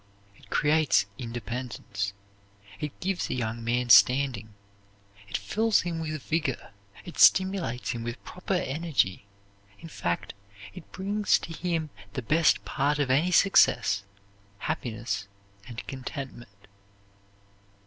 It 0.35 0.49
creates 0.49 1.05
independence, 1.19 2.13
it 2.79 2.99
gives 2.99 3.29
a 3.29 3.35
young 3.35 3.63
man 3.63 3.89
standing, 3.91 4.55
it 5.27 5.37
fills 5.37 5.81
him 5.81 5.99
with 5.99 6.23
vigor, 6.23 6.71
it 7.05 7.19
stimulates 7.19 7.91
him 7.91 8.03
with 8.03 8.23
proper 8.23 8.55
energy; 8.55 9.25
in 9.79 9.89
fact, 9.89 10.33
it 10.73 10.91
brings 10.91 11.37
to 11.37 11.53
him 11.53 11.91
the 12.13 12.23
best 12.23 12.65
part 12.65 12.97
of 12.97 13.11
any 13.11 13.29
success, 13.29 14.03
happiness 14.57 15.27
and 15.67 15.85
contentment." 15.85 16.65